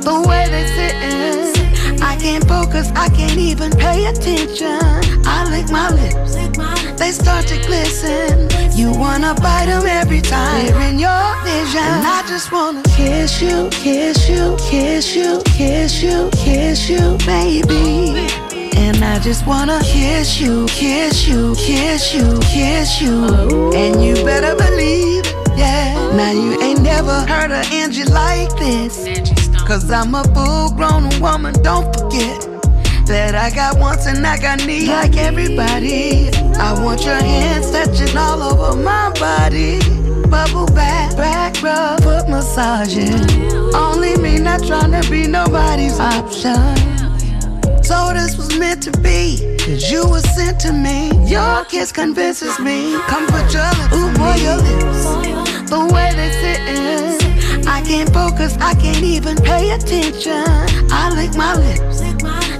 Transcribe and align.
The 0.00 0.24
way 0.28 0.46
they 0.48 0.66
sitting. 0.66 2.00
I 2.02 2.16
can't 2.16 2.46
focus, 2.48 2.90
I 2.94 3.08
can't 3.08 3.38
even 3.38 3.70
pay 3.72 4.06
attention. 4.06 4.80
I 5.24 5.46
lick 5.50 5.70
my 5.70 5.90
lips, 5.90 6.34
they 6.98 7.12
start 7.12 7.46
to 7.48 7.56
glisten. 7.66 8.48
You 8.76 8.92
wanna 8.92 9.34
bite 9.34 9.66
them 9.66 9.86
every 9.86 10.20
time 10.20 10.66
they're 10.66 10.88
in 10.88 10.98
your 10.98 11.28
vision. 11.44 11.82
And 11.82 12.06
I 12.06 12.22
just 12.26 12.50
wanna 12.52 12.82
kiss 12.96 13.42
you, 13.42 13.68
kiss 13.70 14.28
you, 14.28 14.56
kiss 14.58 15.14
you, 15.14 15.42
kiss 15.44 16.02
you, 16.02 16.30
kiss 16.32 16.88
you, 16.88 17.18
baby. 17.26 18.28
And 18.76 19.04
I 19.04 19.18
just 19.18 19.46
wanna 19.46 19.80
kiss 19.84 20.40
you, 20.40 20.66
kiss 20.66 21.28
you, 21.28 21.54
kiss 21.56 22.14
you, 22.14 22.38
kiss 22.40 23.02
you. 23.02 23.72
And 23.74 24.02
you 24.02 24.14
better 24.24 24.56
believe, 24.56 25.24
yeah. 25.56 25.94
Now 26.16 26.32
you 26.32 26.60
ain't 26.62 26.80
never 26.82 27.20
heard 27.26 27.50
of 27.50 27.70
Angie 27.72 28.04
like 28.04 28.50
this. 28.56 29.29
Cause 29.70 29.88
I'm 29.88 30.16
a 30.16 30.24
full 30.34 30.70
grown 30.70 31.08
woman, 31.20 31.54
don't 31.62 31.94
forget. 31.94 32.42
That 33.06 33.36
I 33.36 33.54
got 33.54 33.78
wants 33.78 34.04
and 34.04 34.26
I 34.26 34.36
got 34.36 34.66
needs 34.66 34.88
like 34.88 35.16
everybody. 35.16 36.28
I 36.58 36.74
want 36.82 37.04
your 37.04 37.14
hands 37.14 37.70
touching 37.70 38.18
all 38.18 38.42
over 38.42 38.76
my 38.76 39.12
body. 39.12 39.78
Bubble 40.28 40.66
bath, 40.74 41.16
back 41.16 41.62
rub, 41.62 42.02
foot 42.02 42.28
massaging. 42.28 43.14
Only 43.72 44.16
me, 44.16 44.40
not 44.40 44.66
trying 44.66 44.90
to 45.00 45.08
be 45.08 45.28
nobody's 45.28 46.00
option. 46.00 46.74
So 47.84 48.10
this 48.12 48.36
was 48.36 48.58
meant 48.58 48.82
to 48.82 48.90
be, 48.98 49.56
cause 49.60 49.88
you 49.88 50.04
were 50.10 50.18
sent 50.34 50.58
to 50.62 50.72
me. 50.72 51.12
Your 51.30 51.64
kiss 51.66 51.92
convinces 51.92 52.58
me. 52.58 52.98
Come 53.06 53.24
put 53.28 53.54
your 53.54 53.70
lips 53.78 53.94
Ooh, 53.94 54.10
boy, 54.18 54.34
your 54.34 54.56
lips. 54.56 55.70
The 55.70 55.88
way 55.94 56.10
they 56.16 56.32
sitting. 56.42 57.19
I 57.66 57.82
can't 57.82 58.12
focus, 58.12 58.56
I 58.58 58.74
can't 58.74 59.02
even 59.02 59.36
pay 59.36 59.70
attention. 59.70 60.44
I 60.90 61.10
lick 61.14 61.34
my 61.36 61.54
lips. 61.54 62.00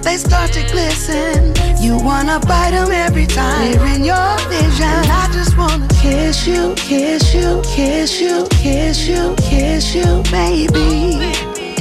They 0.05 0.17
start 0.17 0.53
to 0.53 0.63
glisten. 0.73 1.55
You 1.81 1.99
wanna 1.99 2.41
bite 2.41 2.73
them 2.73 2.91
every 2.91 3.27
time 3.27 3.73
they're 3.73 3.95
in 3.95 4.05
your 4.05 4.39
vision. 4.49 5.01
I 5.11 5.29
just 5.33 5.57
wanna 5.57 5.89
kiss 6.01 6.47
you, 6.47 6.75
kiss 6.77 7.35
you, 7.35 7.63
kiss 7.65 8.21
you, 8.21 8.47
kiss 8.51 9.07
you, 9.09 9.35
kiss 9.39 9.95
you, 9.95 10.23
baby. 10.31 11.19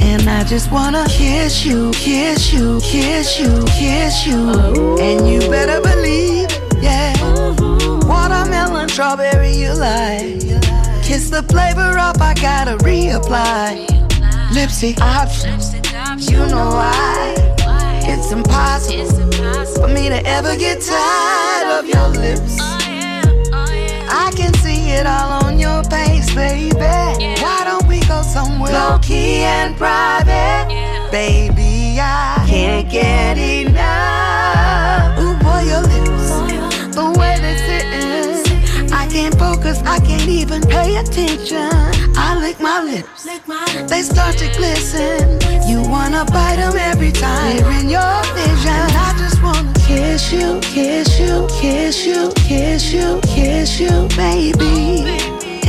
And 0.02 0.28
I 0.28 0.44
just 0.44 0.70
wanna 0.70 1.06
kiss 1.08 1.64
you, 1.64 1.90
kiss 1.92 2.52
you, 2.52 2.80
kiss 2.80 3.38
you, 3.38 3.64
kiss 3.66 4.26
you. 4.26 4.98
And 4.98 5.28
you 5.28 5.40
better 5.50 5.80
believe, 5.80 6.48
yeah. 6.82 7.14
Watermelon. 8.06 8.88
Kiss 8.88 8.98
the 11.42 11.52
flavor 11.52 11.98
up, 11.98 12.20
I 12.20 12.34
gotta 12.34 12.76
reapply. 12.84 13.86
Lipstick 14.54 15.00
options, 15.00 15.74
you 16.30 16.38
know 16.38 16.68
why. 16.68 17.34
It's 18.02 18.32
impossible 18.32 19.06
for 19.74 19.88
me 19.88 20.08
to 20.08 20.20
ever 20.26 20.56
get 20.56 20.80
tired 20.80 21.78
of 21.78 21.88
your 21.88 22.08
lips. 22.08 22.58
I 24.12 24.32
can 24.36 24.52
see 24.54 24.90
it 24.90 25.06
all 25.06 25.44
on 25.44 25.58
your 25.58 25.82
face, 25.84 26.34
baby. 26.34 26.74
Why 27.42 27.62
don't 27.64 27.86
we 27.86 28.00
go 28.00 28.22
somewhere 28.22 28.72
low 28.72 28.98
key 28.98 29.42
and 29.42 29.76
private? 29.76 30.68
Baby, 31.10 31.98
I 32.00 32.44
can't 32.46 32.90
get 32.90 33.38
enough. 33.38 35.18
Ooh, 35.18 35.36
boy, 35.44 35.62
your 35.70 35.82
lips, 35.82 36.94
the 36.94 37.14
way 37.18 37.29
focus, 39.40 39.78
I 39.86 39.98
can't 40.00 40.28
even 40.28 40.60
pay 40.60 40.96
attention. 40.96 41.72
I 42.26 42.36
lick 42.38 42.60
my 42.60 42.84
lips, 42.84 43.24
they 43.90 44.02
start 44.02 44.36
to 44.36 44.48
glisten. 44.58 45.40
You 45.66 45.80
wanna 45.94 46.24
bite 46.26 46.56
them 46.56 46.76
every 46.76 47.12
time 47.12 47.56
they're 47.56 47.72
in 47.80 47.88
your 47.88 48.16
vision. 48.36 48.84
I 49.06 49.10
just 49.22 49.42
wanna 49.42 49.72
kiss 49.88 50.30
you, 50.30 50.60
kiss 50.60 51.18
you, 51.18 51.48
kiss 51.60 52.04
you, 52.04 52.30
kiss 52.36 52.92
you, 52.92 53.20
kiss 53.22 53.80
you, 53.80 53.94
baby. 54.24 55.18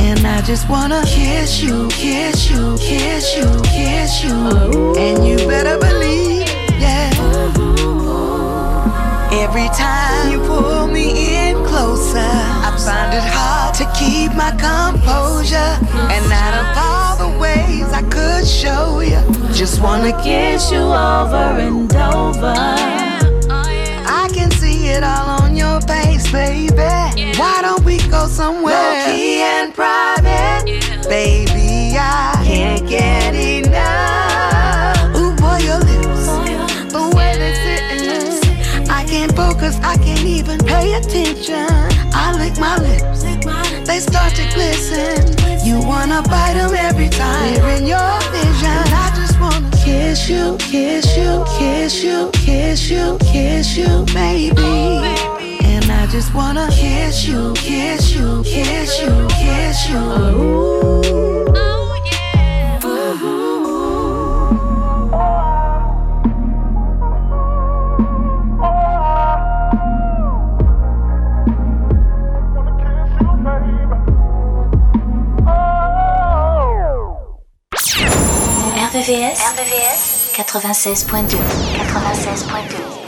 And 0.06 0.20
I 0.26 0.42
just 0.42 0.68
wanna 0.68 1.02
kiss 1.06 1.62
you, 1.62 1.88
kiss 1.88 2.50
you, 2.50 2.76
kiss 2.76 3.24
you, 3.36 3.48
kiss 3.76 4.22
you. 4.24 4.36
And 5.04 5.26
you 5.26 5.36
better 5.48 5.78
believe, 5.78 6.46
yeah. 6.84 7.08
Every 9.44 9.68
time 9.84 10.30
you 10.32 10.40
pull 10.46 10.86
me 10.88 11.06
in 11.48 11.51
closer, 11.72 12.18
I 12.68 12.70
find 12.76 13.14
it 13.14 13.24
hard 13.24 13.74
to 13.80 13.84
keep 13.98 14.30
my 14.36 14.52
composure. 14.68 15.72
And 16.14 16.24
out 16.44 16.54
of 16.60 16.66
all 16.86 17.12
the 17.24 17.32
ways 17.38 17.88
I 18.00 18.02
could 18.16 18.46
show 18.46 19.00
you, 19.00 19.20
just 19.54 19.80
wanna 19.80 20.12
kiss 20.22 20.70
you 20.70 20.84
over 21.12 21.48
and 21.66 21.90
over. 21.96 22.54
I 24.20 24.24
can 24.36 24.50
see 24.60 24.88
it 24.88 25.02
all 25.02 25.28
on 25.40 25.56
your 25.56 25.80
face, 25.92 26.30
baby. 26.30 26.92
Why 27.40 27.56
don't 27.62 27.84
we 27.84 27.96
go 28.14 28.26
somewhere 28.26 28.74
low 28.74 29.04
key 29.06 29.40
and 29.40 29.74
private? 29.74 30.64
Baby, 31.08 31.96
I 31.96 32.42
can't 32.44 32.86
get 32.86 33.34
enough. 33.34 34.21
I 39.84 39.96
can't 39.98 40.24
even 40.24 40.58
pay 40.58 40.94
attention. 40.94 41.66
I 42.14 42.34
lick 42.38 42.58
my 42.58 42.76
lips, 42.78 43.22
they 43.86 44.00
start 44.00 44.34
to 44.34 44.44
glisten. 44.54 45.34
You 45.66 45.78
wanna 45.80 46.22
bite 46.22 46.54
them 46.54 46.74
every 46.74 47.08
time 47.08 47.54
they're 47.54 47.76
in 47.76 47.86
your 47.86 48.20
vision. 48.30 48.82
I 49.04 49.12
just 49.16 49.40
wanna 49.40 49.70
kiss 49.84 50.28
you, 50.28 50.56
kiss 50.58 51.16
you, 51.16 51.44
kiss 51.58 52.02
you, 52.02 52.30
kiss 52.32 52.90
you, 52.90 53.18
kiss 53.20 53.76
you, 53.76 54.04
baby. 54.12 55.16
And 55.64 55.84
I 55.90 56.06
just 56.06 56.34
wanna 56.34 56.68
kiss 56.70 57.26
you, 57.26 57.52
kiss 57.54 58.14
you, 58.14 58.42
kiss 58.44 59.00
you, 59.00 59.26
kiss 59.30 59.88
you. 59.88 59.98
Ooh. 59.98 60.91
96.2. 80.32 81.38
96.2. 81.76 83.01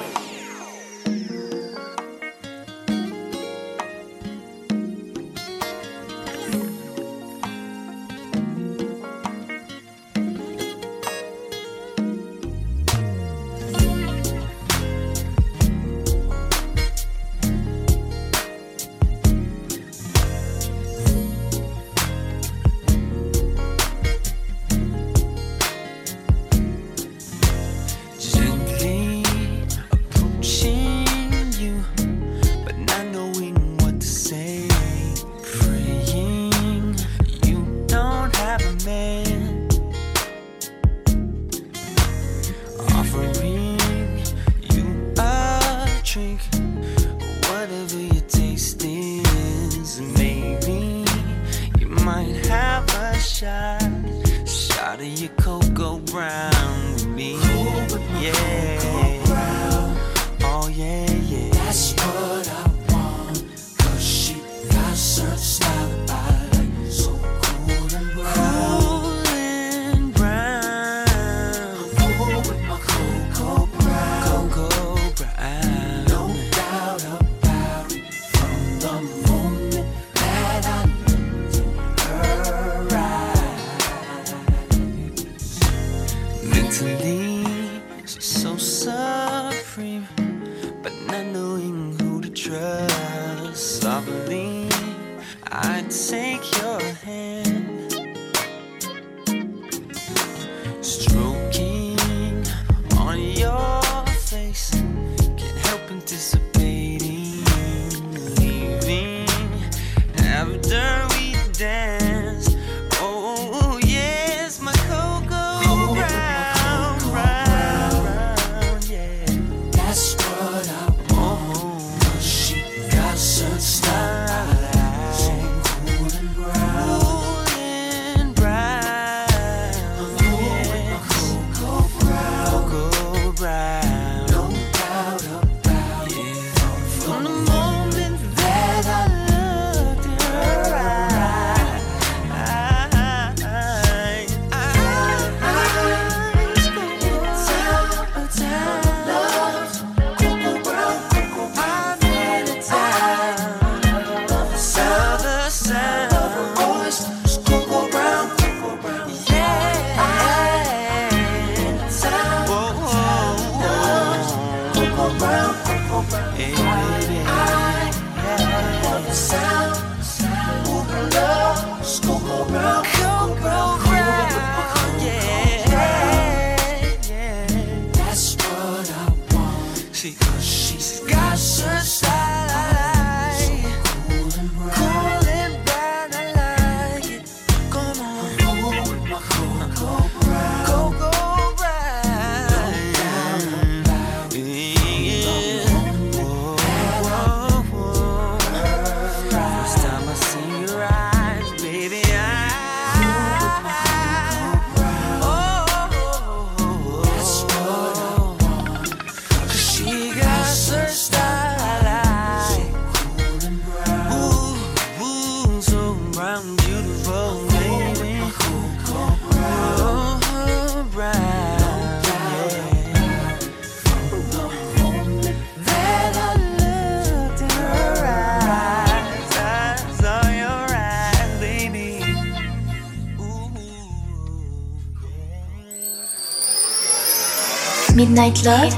Midnight 238.24 238.46
Love, 238.46 238.72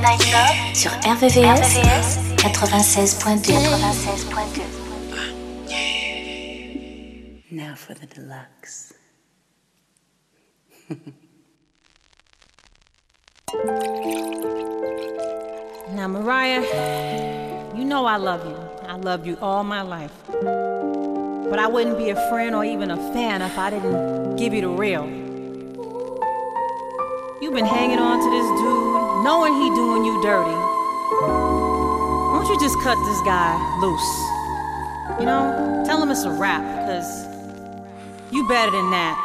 sur 0.74 0.90
RVVS, 1.06 1.78
96.2. 2.34 3.52
Now 7.52 7.76
for 7.76 7.94
the 7.94 8.06
deluxe. 8.06 8.92
now, 15.92 16.08
Mariah, 16.08 16.64
you 17.76 17.84
know 17.84 18.04
I 18.04 18.16
love 18.16 18.44
you. 18.44 18.56
I 18.88 18.96
loved 18.96 19.28
you 19.28 19.38
all 19.40 19.62
my 19.62 19.82
life. 19.82 20.10
But 20.32 21.60
I 21.60 21.68
wouldn't 21.68 21.98
be 21.98 22.10
a 22.10 22.16
friend 22.28 22.56
or 22.56 22.64
even 22.64 22.90
a 22.90 22.96
fan 23.12 23.42
if 23.42 23.56
I 23.56 23.70
didn't 23.70 24.34
give 24.34 24.52
you 24.52 24.62
the 24.62 24.70
real. 24.70 25.06
You've 27.40 27.54
been 27.54 27.64
hanging 27.64 28.00
on 28.00 28.18
to 28.18 28.30
this 28.30 28.48
dude 28.60 28.95
knowing 29.22 29.54
he 29.54 29.68
doing 29.74 30.04
you 30.04 30.20
dirty. 30.22 30.56
Won't 32.32 32.48
you 32.48 32.58
just 32.60 32.80
cut 32.82 32.96
this 33.06 33.20
guy 33.22 33.56
loose? 33.80 35.20
You 35.20 35.26
know, 35.26 35.82
tell 35.86 36.02
him 36.02 36.10
it's 36.10 36.24
a 36.24 36.30
wrap, 36.30 36.62
cause 36.86 37.26
you 38.32 38.46
better 38.48 38.72
than 38.72 38.90
that. 38.90 39.16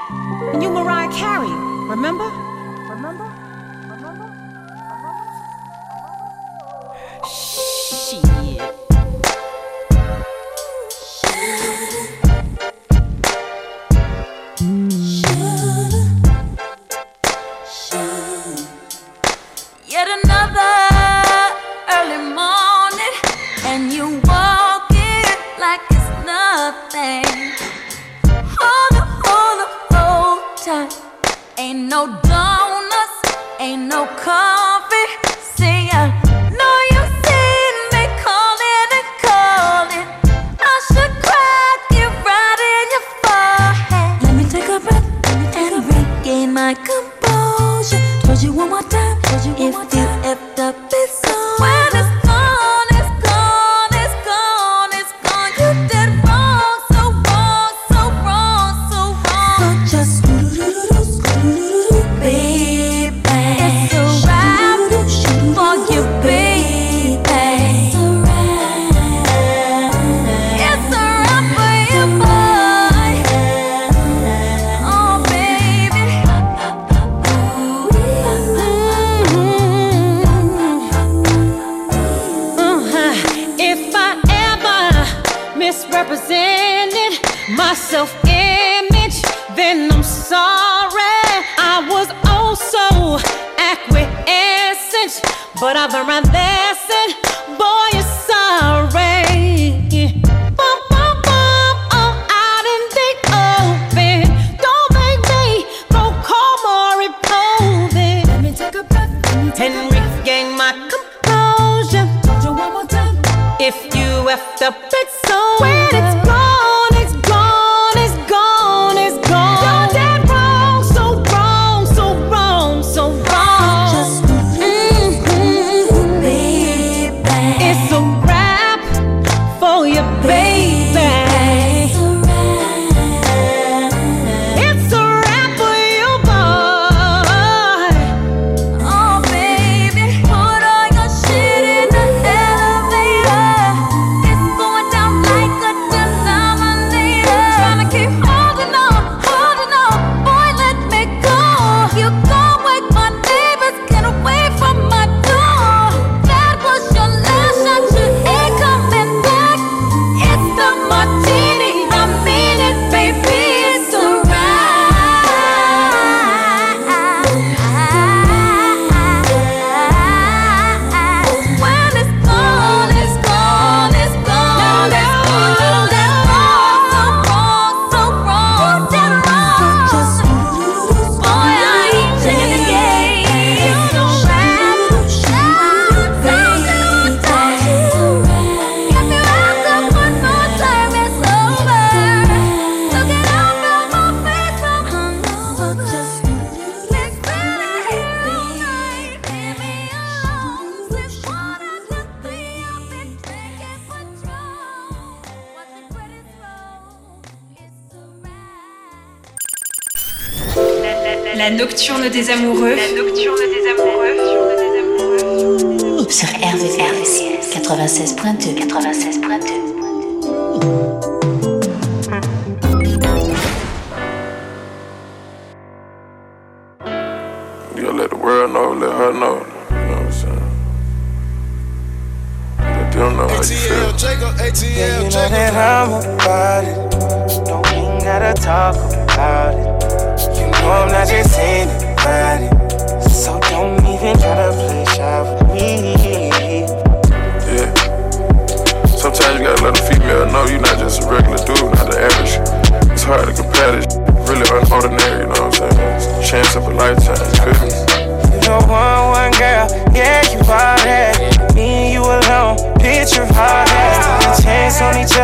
And 0.53 0.61
you 0.61 0.69
Mariah 0.69 1.11
Carey, 1.11 1.51
remember? 1.89 2.50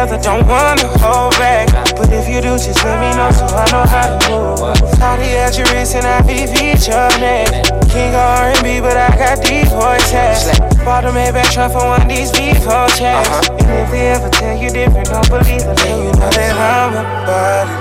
Other, 0.07 0.21
don't 0.23 0.47
wanna 0.47 0.87
hold 1.03 1.35
back. 1.37 1.67
But 1.95 2.11
if 2.11 2.27
you 2.27 2.41
do, 2.41 2.55
just 2.57 2.83
let 2.83 2.99
me 2.99 3.11
know 3.15 3.31
so 3.31 3.45
I 3.51 3.65
know 3.71 3.85
how 3.85 4.07
to 4.07 4.17
move. 4.29 4.99
Cardi 4.99 5.35
at 5.35 5.57
your 5.57 5.67
wrist 5.73 5.95
and 5.95 6.05
I 6.05 6.21
beat 6.23 6.49
your 6.87 7.09
neck. 7.19 7.51
King 7.91 8.15
of 8.15 8.63
R&B, 8.63 8.79
but 8.79 8.95
I 8.97 9.09
got 9.17 9.43
deep 9.43 9.67
voice 9.67 10.09
hacks. 10.11 10.47
Bought 10.83 11.05
a 11.05 11.11
Maybach 11.11 11.51
truck 11.51 11.71
for 11.71 11.83
one 11.83 12.01
of 12.01 12.07
these 12.07 12.31
V4 12.31 12.87
checks. 12.97 13.29
Uh-huh. 13.29 13.57
And 13.59 13.69
if 13.83 13.91
they 13.91 14.07
ever 14.15 14.29
tell 14.29 14.55
you 14.55 14.69
different, 14.69 15.09
don't 15.09 15.29
believe 15.29 15.61
it. 15.61 15.77
Then 15.77 15.97
you 16.03 16.11
know 16.15 16.29
that 16.31 16.55
I'm 16.55 16.93
about 16.95 17.67
it. 17.67 17.79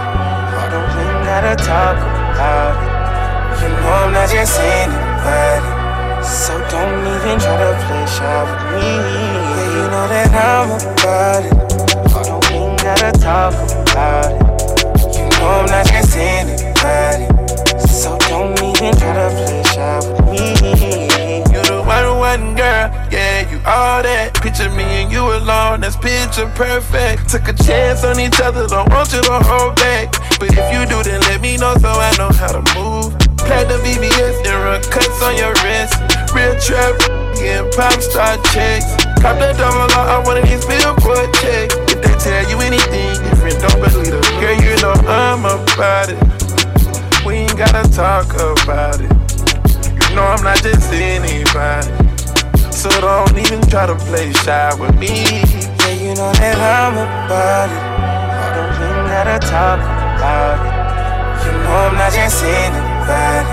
I 0.57 0.65
don't 0.73 0.91
even 0.99 1.23
gotta 1.25 1.55
talk 1.57 1.97
about 1.97 2.75
it. 2.75 2.97
You 3.63 3.69
know 3.69 3.93
I'm 4.05 4.13
not 4.13 4.29
just 4.29 4.57
saying 4.57 4.91
it 4.91 5.07
body. 5.27 5.87
So 6.23 6.53
don't 6.71 7.07
even 7.07 7.39
try 7.39 7.57
to 7.63 7.73
play 7.87 8.07
shy 8.07 8.43
with 8.47 8.63
me. 8.75 8.91
Yeah, 8.99 9.75
you 9.75 9.85
know 9.93 10.07
that 10.09 10.31
I'm 10.35 10.69
about 10.75 11.45
it. 11.45 11.66
Gotta 12.97 13.19
talk 13.21 13.53
about 13.53 14.33
it. 14.33 15.17
You 15.17 15.29
know 15.29 15.61
I'm 15.61 15.67
not 15.67 15.87
just 15.87 16.17
anybody. 16.17 17.29
So 17.87 18.17
don't 18.29 18.57
even 18.57 18.97
try 18.97 19.13
to 19.13 19.29
play 19.37 19.63
shy 19.69 20.01
with 20.01 20.25
me. 20.33 21.37
You 21.53 21.61
the 21.69 21.85
one, 21.85 22.19
one 22.19 22.55
girl, 22.57 22.89
yeah, 23.13 23.51
you 23.51 23.59
all 23.67 24.03
that. 24.03 24.33
Picture 24.41 24.71
me 24.71 24.85
and 24.85 25.13
you 25.13 25.21
alone, 25.21 25.81
that's 25.81 25.97
picture 25.97 26.49
perfect. 26.57 27.29
Took 27.29 27.49
a 27.49 27.53
chance 27.53 28.03
on 28.03 28.19
each 28.19 28.41
other, 28.41 28.67
don't 28.67 28.89
want 28.89 29.13
you 29.13 29.21
to 29.21 29.39
hold 29.45 29.77
back. 29.77 30.13
But 30.41 30.57
if 30.57 30.67
you 30.73 30.89
do, 30.89 31.03
then 31.03 31.21
let 31.29 31.43
me 31.43 31.59
know 31.59 31.77
so 31.77 31.91
I 31.93 32.17
know 32.17 32.33
how 32.33 32.57
to 32.57 32.65
move. 32.81 33.13
Platinum 33.37 33.81
VVS 33.85 34.41
and 34.41 34.57
run 34.65 34.83
cuts 34.89 35.21
on 35.21 35.37
your 35.37 35.53
wrist. 35.61 36.01
Real 36.33 36.57
trap, 36.65 36.97
getting 37.37 37.71
pop 37.77 38.01
star 38.01 38.41
checks. 38.57 38.89
Cop 39.21 39.37
the 39.37 39.53
double 39.59 39.85
law 39.93 40.17
on 40.17 40.25
one 40.25 40.39
of 40.39 40.49
these 40.49 40.65
billboard 40.65 41.29
checks. 41.45 41.86
Tell 42.27 42.51
you 42.51 42.59
anything 42.59 43.23
different, 43.23 43.55
don't 43.63 43.79
believe 43.79 44.11
them. 44.11 44.21
Girl, 44.43 44.59
you 44.59 44.75
know 44.83 44.99
I'm 45.07 45.47
about 45.47 46.11
it. 46.11 46.19
We 47.25 47.47
ain't 47.47 47.57
gotta 47.57 47.89
talk 47.89 48.35
about 48.35 48.99
it. 48.99 49.07
You 49.95 50.17
know 50.17 50.27
I'm 50.27 50.43
not 50.43 50.59
just 50.61 50.93
anybody. 50.93 51.87
So 52.73 52.91
don't 53.01 53.31
even 53.39 53.63
try 53.71 53.87
to 53.87 53.95
play 54.11 54.33
shy 54.43 54.75
with 54.75 54.99
me. 54.99 55.07
Yeah, 55.07 55.95
you 56.03 56.19
know 56.19 56.35
that 56.43 56.59
I'm 56.59 56.99
about 56.99 57.71
it. 57.71 57.83
Don't 58.59 58.75
even 58.75 59.07
gotta 59.07 59.39
talk 59.47 59.79
about 59.79 60.59
it. 60.67 61.47
You 61.47 61.53
know 61.63 61.79
I'm 61.79 61.95
not 61.95 62.11
just 62.11 62.43
anybody. 62.43 63.47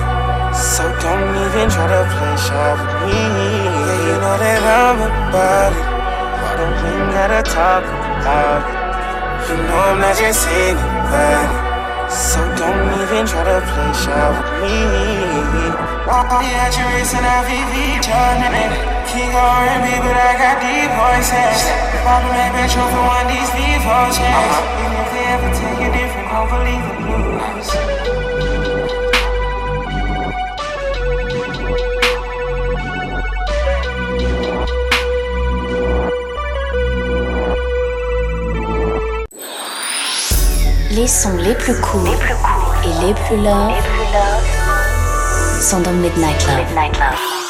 So 0.58 0.90
don't 0.98 1.30
even 1.46 1.70
try 1.70 1.86
to 1.94 2.10
play 2.10 2.36
shy 2.42 2.74
with 2.74 2.94
me. 3.06 3.22
Yeah, 3.22 4.02
you 4.02 4.16
know 4.18 4.36
that 4.42 4.66
I'm 4.66 4.98
about 5.30 5.74
it. 5.78 5.94
Don't 6.58 6.78
even 6.90 7.10
gotta 7.14 7.44
talk 7.44 8.03
You 8.24 9.60
know 9.68 9.84
I'm 9.84 10.00
not 10.00 10.16
just 10.16 10.48
anybody. 10.48 11.44
So 12.08 12.40
don't 12.56 12.88
even 13.04 13.28
try 13.28 13.44
to 13.44 13.60
play 13.68 13.92
shy 14.00 14.16
with 14.32 14.64
me. 14.64 14.80
Yeah, 16.08 16.72
you 16.72 16.88
racing 16.96 17.20
IVV, 17.20 18.00
Jordan. 18.00 18.72
King 19.12 19.28
R&B, 19.28 19.88
but 20.00 20.16
I 20.16 20.40
got 20.40 20.64
deep 20.64 20.88
voices. 20.96 21.68
Bobby 22.08 22.32
make 22.32 22.56
metro 22.56 22.88
for 22.96 23.04
one 23.04 23.28
these 23.28 23.52
V4 23.52 24.16
checks. 24.16 24.24
Uh-huh. 24.24 24.80
Even 24.80 25.04
if 25.04 25.10
they 25.12 25.26
ever 25.28 25.52
take 25.52 25.84
you 25.84 25.92
different, 25.92 26.32
don't 26.32 26.48
believe 26.48 26.80
the 26.80 26.96
blues. 27.04 27.83
les 41.32 41.56
plus 41.56 41.74
cool, 41.80 42.10
et 42.10 43.06
les 43.06 43.14
plus 43.14 43.38
love, 43.38 43.74
sont 45.62 45.80
dans 45.80 45.94
Midnight 45.94 46.46
Love. 46.48 46.58
Midnight 46.68 47.00
love. 47.00 47.43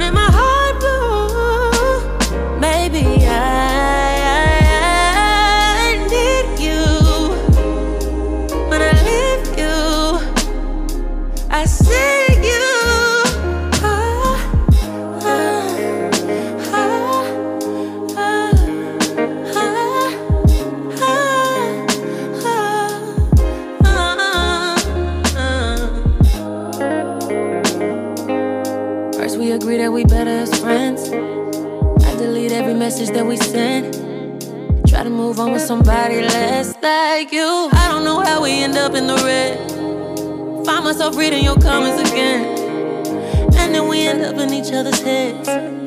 running 0.00 0.14
my 0.14 0.29
myself 41.00 41.16
reading 41.16 41.42
your 41.42 41.56
comments 41.56 42.10
again. 42.10 42.44
And 43.56 43.74
then 43.74 43.88
we 43.88 44.06
end 44.06 44.20
up 44.20 44.36
in 44.36 44.52
each 44.52 44.70
other's 44.70 45.00
heads. 45.00 45.79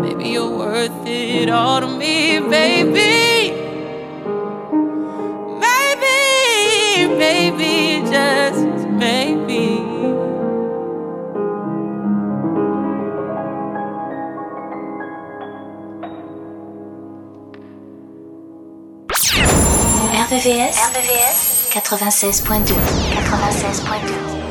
Maybe 0.00 0.30
you're 0.30 0.50
worth 0.50 1.06
it 1.06 1.48
all 1.48 1.80
to 1.80 1.86
me, 1.86 2.40
baby. 2.40 3.52
Maybe, 5.60 7.14
maybe, 7.14 8.00
just 8.10 8.88
maybe. 8.88 9.78
RVVS, 20.28 20.76
RVVS 20.90 21.70
96.2 21.70 22.74
96.2 22.74 24.47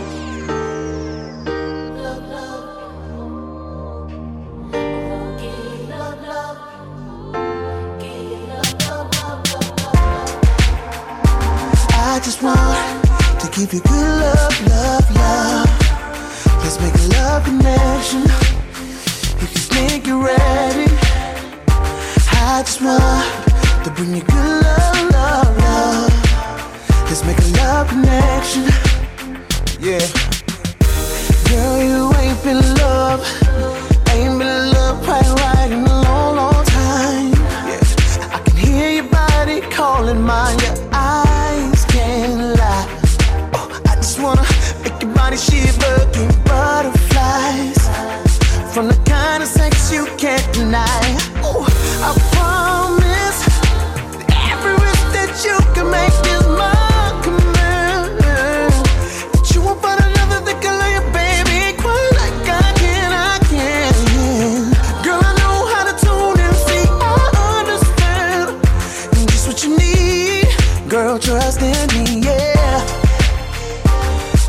yeah. 72.24 72.82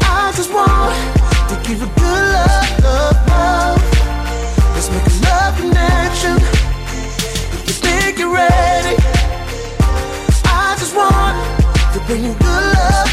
I 0.03 0.33
just 0.35 0.53
want 0.53 0.95
to 1.51 1.69
give 1.69 1.81
good 1.81 2.33
love. 2.83 3.81
Let's 4.75 4.88
make 4.91 5.07
a 5.07 5.14
love 5.27 5.55
connection. 5.61 6.37
If 7.53 7.69
you 7.69 7.75
think 7.85 8.19
you're 8.19 8.33
ready, 8.33 8.97
I 10.45 10.77
just 10.79 10.95
want 10.97 11.37
to 11.95 12.01
bring 12.07 12.25
you 12.25 12.33
good 12.35 12.64
love. 12.75 13.08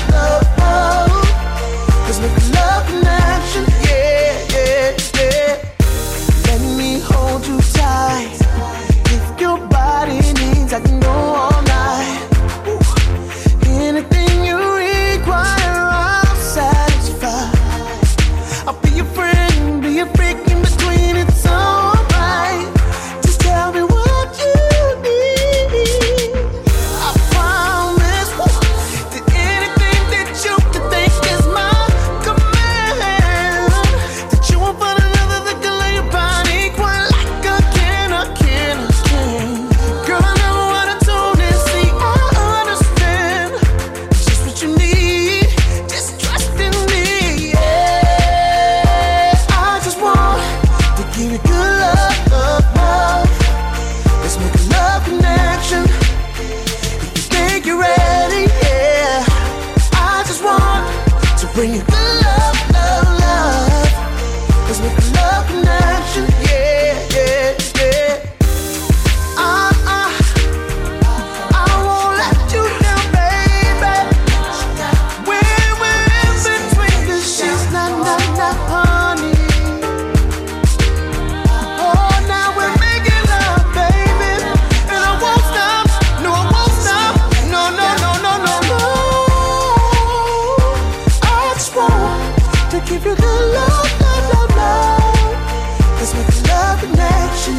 connection. 96.85 97.55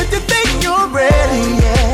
If 0.00 0.12
you 0.12 0.20
think 0.20 0.62
you're 0.62 0.88
ready, 0.88 1.62
yeah. 1.62 1.93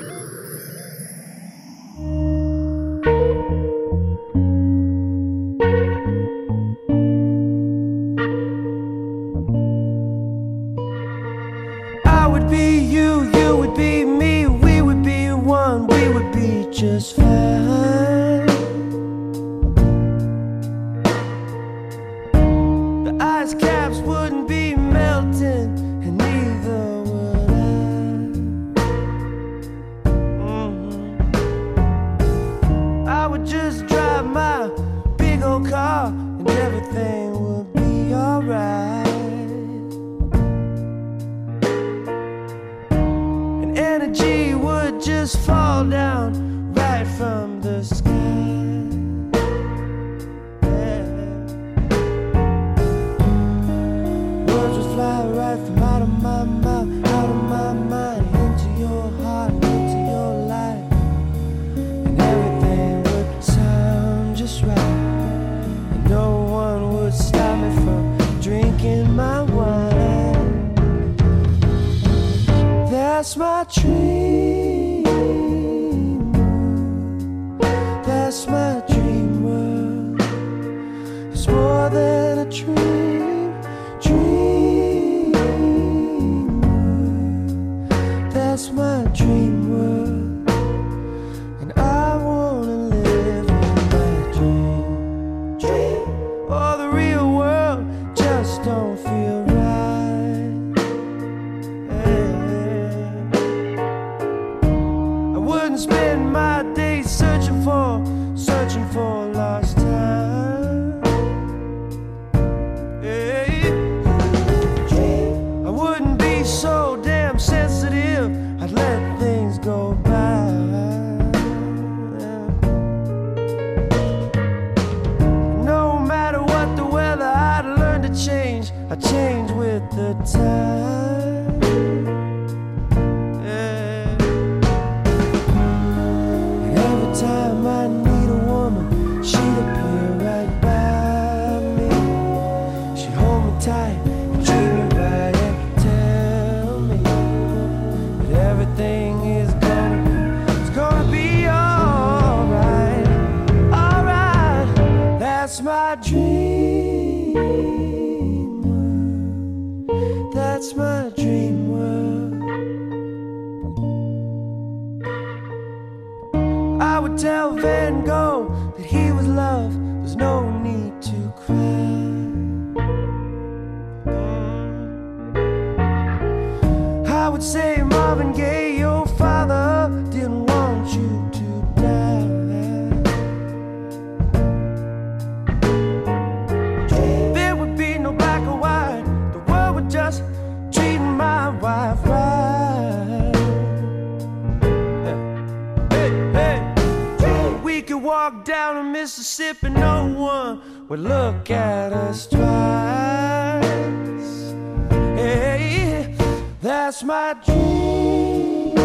That's 206.91 207.03
my 207.03 207.33
dream. 207.45 208.75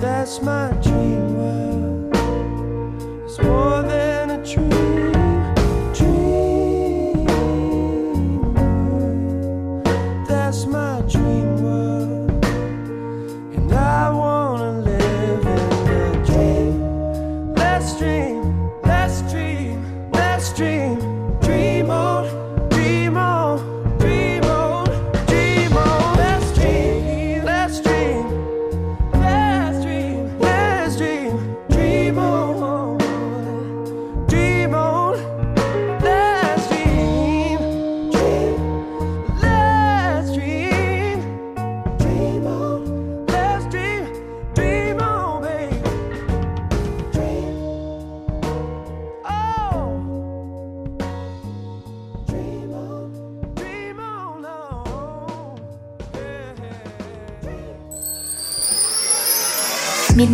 That's 0.00 0.42
my 0.42 0.72
dream. 0.82 1.36
world. 1.36 2.16
It's 3.22 3.38
more 3.40 3.82
than 3.82 4.30
a 4.30 4.44
dream. 4.44 4.83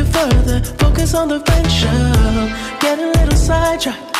it 0.00 0.06
further. 0.06 0.60
Focus 0.78 1.14
on 1.14 1.28
the 1.28 1.38
venture. 1.38 2.48
Get 2.80 2.98
a 2.98 3.06
little 3.18 3.36
sidetracked. 3.36 4.16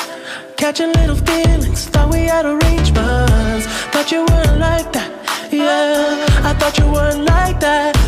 Catching 0.56 0.92
little 0.92 1.16
feelings. 1.16 1.86
Thought 1.86 2.10
we 2.12 2.24
had 2.24 2.44
arrangements. 2.44 3.66
Thought 3.92 4.10
you 4.12 4.20
weren't 4.30 4.58
like 4.58 4.92
that. 4.92 5.10
Yeah, 5.50 6.48
I 6.48 6.52
thought 6.58 6.78
you 6.78 6.86
weren't 6.92 7.24
like 7.24 7.58
that. 7.60 7.99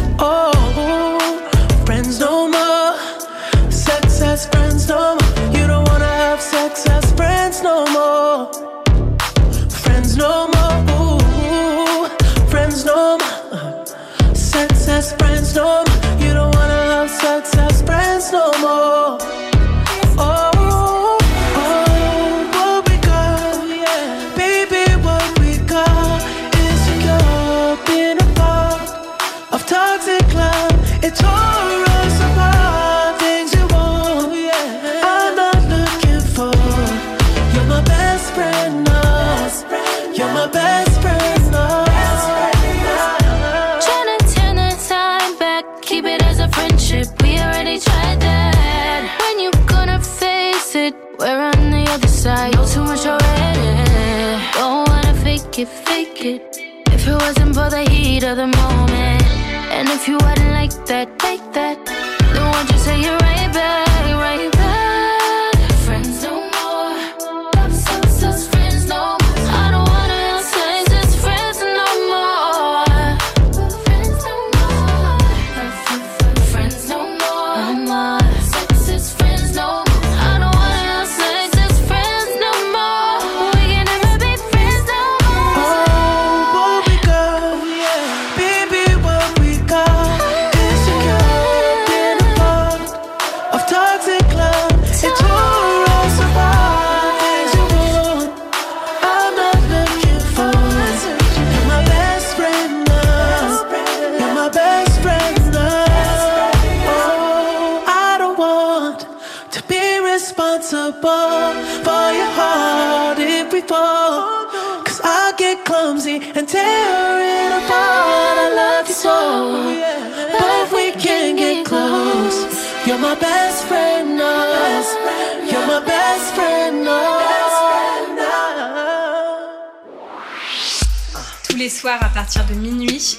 Tous 131.48 131.56
les 131.56 131.68
soirs 131.68 132.00
à 132.00 132.08
partir 132.08 132.46
de 132.46 132.54
minuit 132.54 133.18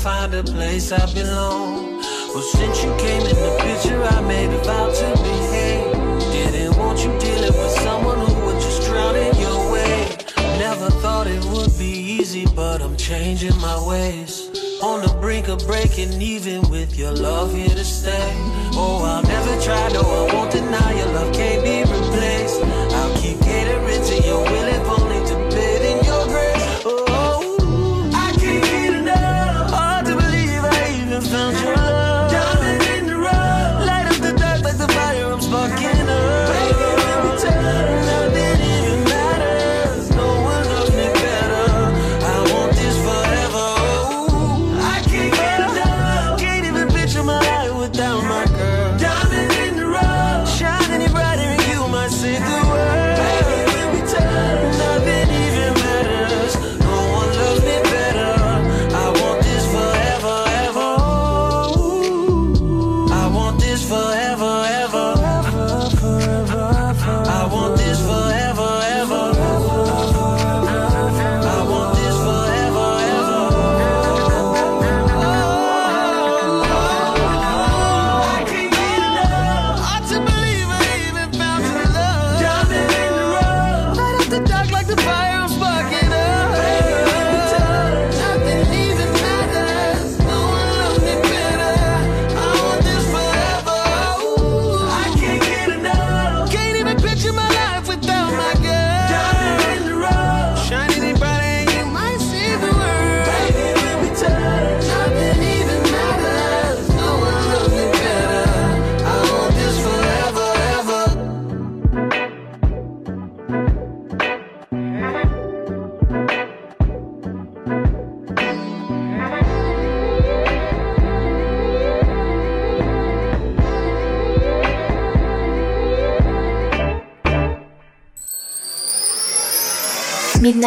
find 0.00 0.32
a 0.32 0.42
place 0.42 0.92
I 0.92 1.04
belong. 1.12 1.98
Well, 2.32 2.42
since 2.42 2.82
you 2.82 2.90
came 2.96 3.20
in 3.20 3.36
the 3.36 3.56
picture, 3.60 4.02
I 4.02 4.20
made 4.22 4.48
a 4.48 4.58
vow 4.64 4.88
to 4.88 5.22
behave. 5.22 5.92
Didn't 6.32 6.78
want 6.78 7.00
you 7.00 7.12
dealing 7.18 7.52
with 7.52 7.72
someone 7.80 8.18
who 8.18 8.46
would 8.46 8.60
just 8.62 8.88
drown 8.88 9.14
in 9.14 9.36
your 9.36 9.70
way. 9.70 10.16
Never 10.58 10.88
thought 11.02 11.26
it 11.26 11.44
would 11.52 11.76
be 11.78 11.92
easy, 12.18 12.46
but 12.56 12.80
I'm 12.80 12.96
changing 12.96 13.56
my 13.58 13.76
ways. 13.86 14.48
On 14.82 15.02
the 15.02 15.14
brink 15.20 15.48
of 15.48 15.58
breaking 15.66 16.22
even 16.22 16.62
with 16.70 16.96
your 16.98 17.12
love 17.12 17.52
here 17.52 17.68
to 17.68 17.84
stay. 17.84 18.32
Oh, 18.72 19.04
I'll 19.04 19.22
never 19.22 19.62
try, 19.62 19.86
no, 19.92 20.00
I 20.00 20.32
won't 20.32 20.50
deny 20.50 20.92
your 20.96 21.12
love 21.12 21.34
can't 21.34 21.62
be 21.62 21.80
replaced. 21.80 22.62
I'll 22.64 23.16
keep 23.20 23.38
catering 23.40 24.02
to 24.02 24.26
your 24.26 24.42
willing. 24.44 24.79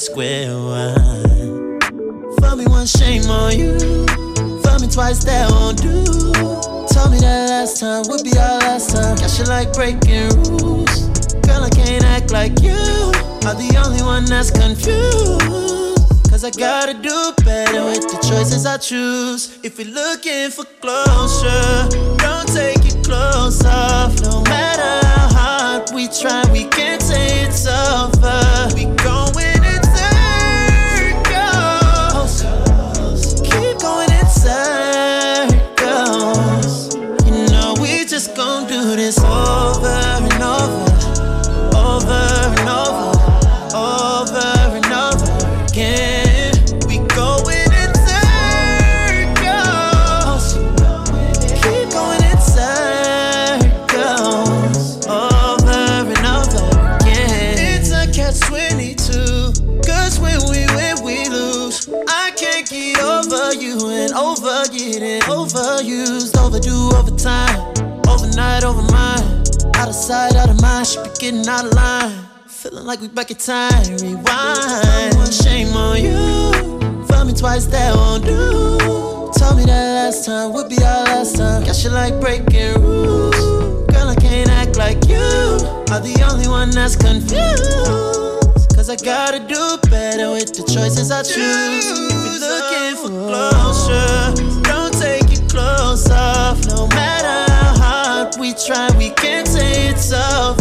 square 0.00 0.56
one. 0.56 1.78
For 2.40 2.56
me, 2.56 2.66
one 2.66 2.86
shame 2.86 3.28
on 3.28 3.58
you. 3.58 3.78
For 4.62 4.78
me, 4.80 4.88
twice, 4.88 5.22
that 5.24 5.50
won't 5.50 5.82
do. 5.82 6.04
Told 6.94 7.12
me 7.12 7.18
that 7.20 7.50
last 7.50 7.80
time 7.80 8.04
would 8.08 8.24
be 8.24 8.32
our 8.38 8.58
last 8.60 8.96
time. 8.96 9.16
Guess 9.16 9.38
you 9.38 9.44
like 9.44 9.72
breaking 9.74 10.30
rules. 10.40 11.04
Girl, 11.44 11.62
I 11.62 11.70
can't 11.70 12.04
act 12.04 12.32
like 12.32 12.62
you. 12.62 12.80
Are 13.44 13.54
the 13.54 13.76
only 13.84 14.02
one 14.02 14.24
that's 14.24 14.50
confused. 14.50 16.00
Cause 16.30 16.44
I 16.44 16.50
gotta 16.50 16.94
do 16.94 17.32
better 17.44 17.84
with 17.84 18.00
the 18.00 18.18
choices 18.26 18.64
I 18.64 18.78
choose. 18.78 19.58
If 19.62 19.78
you're 19.78 19.92
looking 19.92 20.50
for 20.50 20.64
closure, 20.80 22.09
getting 71.30 71.48
out 71.48 71.64
of 71.64 71.72
line. 71.74 72.26
Feeling 72.46 72.86
like 72.86 73.00
we 73.00 73.08
back 73.08 73.30
in 73.30 73.36
time, 73.36 73.96
rewind. 73.98 75.32
Shame 75.32 75.72
on 75.74 76.02
you, 76.02 77.06
for 77.06 77.24
me 77.24 77.32
twice, 77.32 77.66
that 77.66 77.94
won't 77.94 78.24
do. 78.24 78.78
Told 79.38 79.56
me 79.56 79.64
that 79.64 79.94
last 79.94 80.26
time 80.26 80.52
would 80.52 80.68
be 80.68 80.76
our 80.82 81.04
last 81.04 81.36
time. 81.36 81.62
Guess 81.64 81.84
you 81.84 81.90
like 81.90 82.20
breaking 82.20 82.82
rules. 82.82 83.36
Girl, 83.92 84.08
I 84.08 84.16
can't 84.16 84.50
act 84.50 84.76
like 84.76 85.06
you. 85.06 85.18
Are 85.92 86.00
the 86.00 86.26
only 86.30 86.48
one 86.48 86.70
that's 86.70 86.96
confused. 86.96 88.74
Cause 88.74 88.90
I 88.90 88.96
gotta 88.96 89.38
do 89.38 89.78
better 89.88 90.30
with 90.32 90.52
the 90.52 90.64
choices 90.64 91.10
I 91.12 91.22
choose. 91.22 91.36
If 91.36 92.20
you're 92.26 92.40
looking 92.50 92.96
for 93.02 93.10
closure, 93.28 94.62
don't 94.62 94.92
take 94.94 95.30
your 95.30 95.48
clothes 95.48 96.10
off. 96.10 96.58
No 96.66 96.88
matter 96.88 97.52
how 97.52 97.74
hard 97.78 98.36
we 98.40 98.52
try, 98.54 98.90
we 98.96 99.10
can't 99.10 99.46
say 99.46 99.88
it's 99.88 100.12
over. 100.12 100.59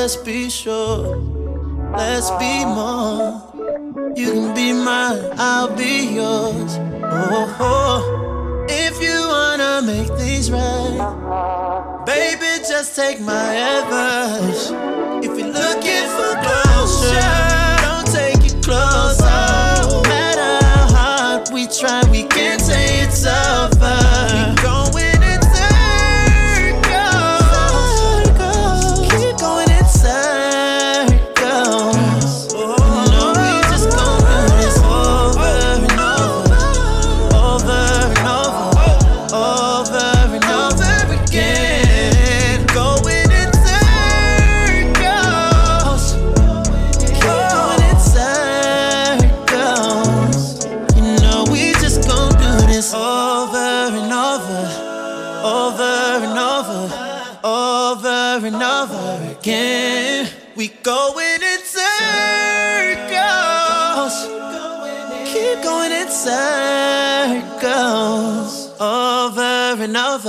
Let's 0.00 0.16
be 0.16 0.48
sure. 0.48 1.16
Let's 1.96 2.30
be 2.42 2.64
more. 2.64 3.42
You 4.14 4.32
can 4.32 4.54
be 4.54 4.72
mine, 4.72 5.32
I'll 5.36 5.74
be 5.74 6.14
yours. 6.14 6.72
Oh, 7.02 7.56
oh. 7.58 8.66
if 8.68 8.94
you 9.02 9.18
wanna 9.34 9.82
make 9.82 10.08
things 10.18 10.50
right, 10.52 12.04
baby, 12.06 12.52
just 12.68 12.94
take 12.94 13.20
my 13.20 13.48
advice. 13.76 14.70
If 15.26 15.32
you're 15.36 15.54
looking 15.62 16.06
for 16.16 16.32
closure, 16.44 16.67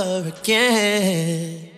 and 0.00 0.10
over 0.16 0.28
again. 0.28 1.68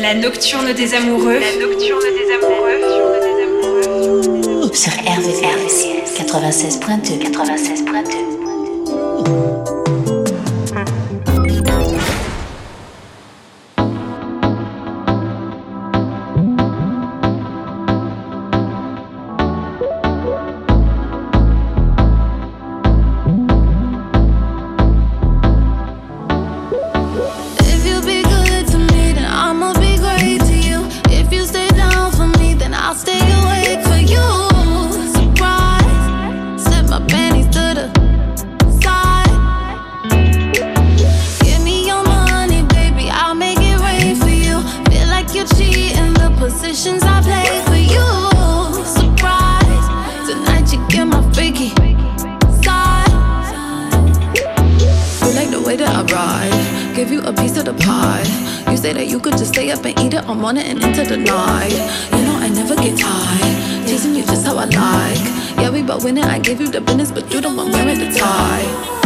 La 0.00 0.14
nocturne 0.14 0.72
des 0.72 0.94
amoureux. 0.94 1.40
La 1.40 1.56
nocturne 1.56 2.00
des 2.00 2.32
amoureux. 2.34 2.80
Sur 4.72 4.92
RVVS 4.92 5.86
96.2. 6.16 7.18
96.2. 7.32 9.57
I'm 60.38 60.44
on 60.44 60.56
it 60.56 60.66
and 60.66 60.80
into 60.80 61.02
the 61.02 61.16
night. 61.16 61.72
You 62.12 62.22
know 62.22 62.38
I 62.38 62.48
never 62.48 62.76
get 62.76 62.96
tired. 62.96 63.88
Teasing 63.88 64.14
you 64.14 64.22
just 64.22 64.46
how 64.46 64.56
I 64.56 64.66
like. 64.66 65.18
Yeah, 65.58 65.70
we 65.70 65.82
bout 65.82 66.04
winning, 66.04 66.22
I 66.22 66.38
gave 66.38 66.60
you 66.60 66.68
the 66.68 66.80
business 66.80 67.10
But 67.10 67.34
you 67.34 67.40
don't 67.40 67.56
want 67.56 67.72
wearing 67.72 67.98
the 67.98 68.16
tie. 68.16 68.97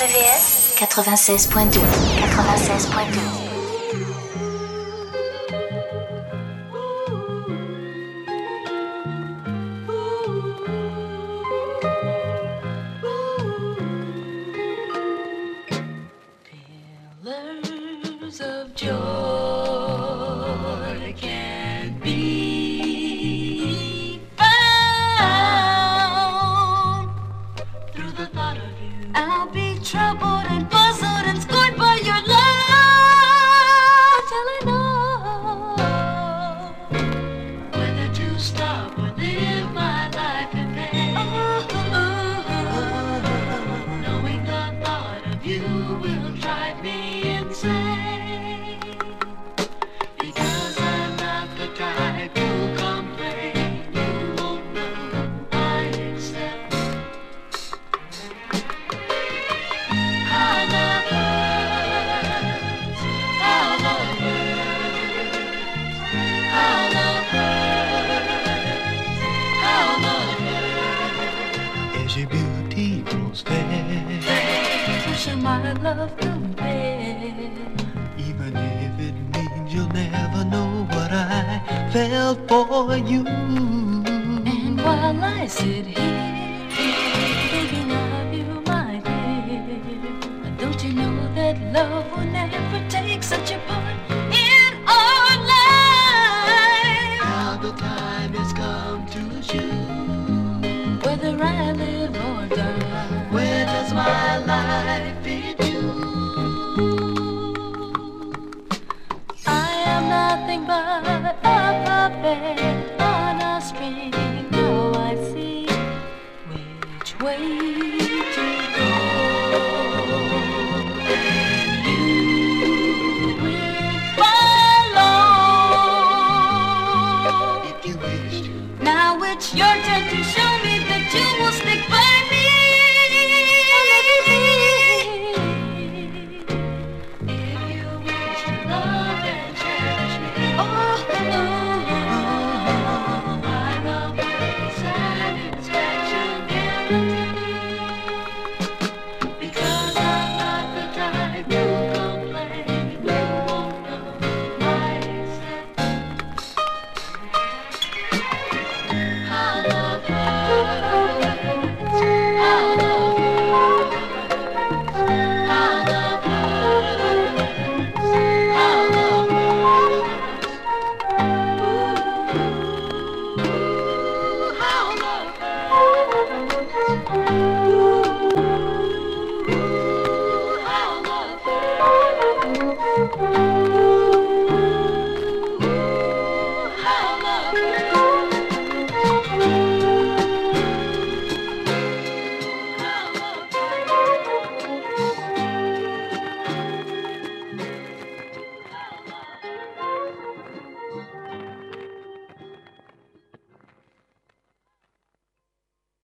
RVVS 0.00 0.72
96.2 0.76 1.76
96.2 1.76 3.49